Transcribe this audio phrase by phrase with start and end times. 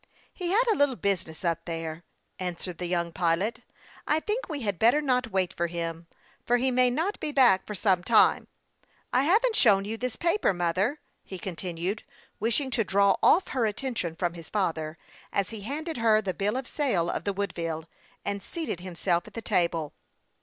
[0.33, 2.01] "He had a little business up there,"
[2.39, 3.61] answered the young pilot."
[4.07, 6.07] I think we had better not wait for him,
[6.43, 8.47] for he may not be back for some time.
[9.13, 12.01] I haven't shown you this paper, mother," he continued,
[12.39, 14.97] wishing to draw off her attention from his father,
[15.31, 17.85] as he handed her the bill of sale of the "Woodville,
[18.25, 19.93] and seated himself at the table.